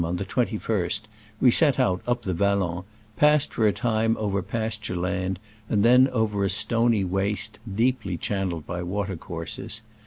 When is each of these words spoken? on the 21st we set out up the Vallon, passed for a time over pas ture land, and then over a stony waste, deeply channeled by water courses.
on 0.03 0.15
the 0.15 0.25
21st 0.25 1.01
we 1.39 1.51
set 1.51 1.77
out 1.79 2.01
up 2.07 2.23
the 2.23 2.33
Vallon, 2.33 2.83
passed 3.17 3.53
for 3.53 3.67
a 3.67 3.71
time 3.71 4.17
over 4.17 4.41
pas 4.41 4.75
ture 4.75 4.95
land, 4.97 5.37
and 5.69 5.85
then 5.85 6.07
over 6.07 6.43
a 6.43 6.49
stony 6.49 7.03
waste, 7.03 7.59
deeply 7.71 8.17
channeled 8.17 8.65
by 8.65 8.81
water 8.81 9.15
courses. 9.15 9.81